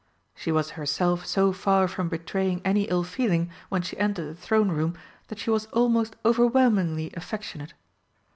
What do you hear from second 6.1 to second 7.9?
overwhelmingly affectionate.